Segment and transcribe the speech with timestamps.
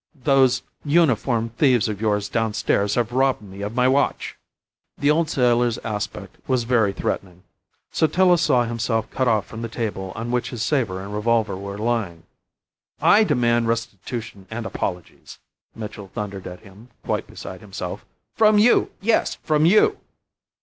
[0.15, 4.35] Those uniformed thieves of yours downstairs have robbed me of my watch."
[4.97, 7.43] The old sailor's aspect was very threatening.
[7.91, 11.77] Sotillo saw himself cut off from the table on which his sabre and revolver were
[11.77, 12.23] lying.
[12.99, 15.37] "I demand restitution and apologies,"
[15.75, 18.03] Mitchell thundered at him, quite beside himself.
[18.33, 18.89] "From you!
[19.01, 19.99] Yes, from you!"